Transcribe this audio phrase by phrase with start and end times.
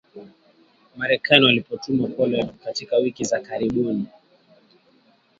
[0.95, 4.07] Marekani waliotumwa Poland katika wiki za karibuni